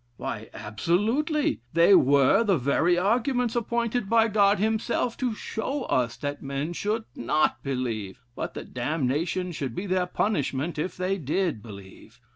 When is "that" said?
6.17-6.41, 8.55-8.73